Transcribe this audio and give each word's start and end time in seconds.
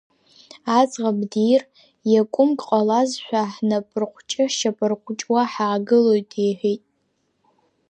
Аӡӷаб 0.77 1.19
дир, 1.31 1.61
иакәымк 2.11 2.59
ҟалазшәа, 2.67 3.41
ҳнапырҟәыҷы-шьапырҟәыҷуа 3.53 5.41
ҳаагылоит,— 5.51 6.31
иҳәеит. 6.47 6.83